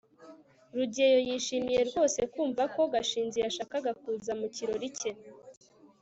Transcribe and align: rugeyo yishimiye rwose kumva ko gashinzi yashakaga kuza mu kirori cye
rugeyo 0.75 1.19
yishimiye 1.27 1.81
rwose 1.89 2.19
kumva 2.33 2.63
ko 2.73 2.81
gashinzi 2.93 3.37
yashakaga 3.45 3.91
kuza 4.01 4.31
mu 4.39 4.47
kirori 4.55 4.87
cye 4.97 5.11